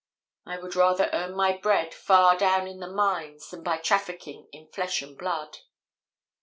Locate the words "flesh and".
4.71-5.15